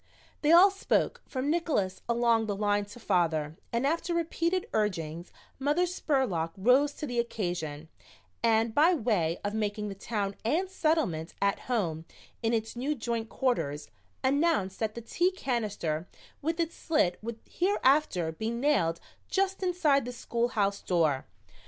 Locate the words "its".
12.51-12.75, 16.59-16.75